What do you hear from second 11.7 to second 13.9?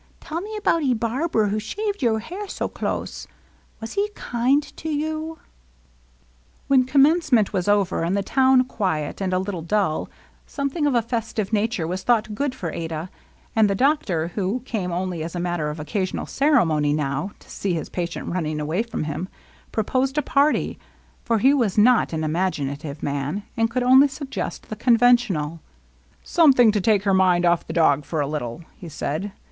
was thought good for Adah; and the